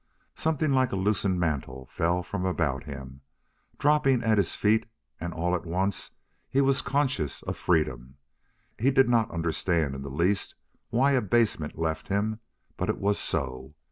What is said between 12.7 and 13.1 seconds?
but it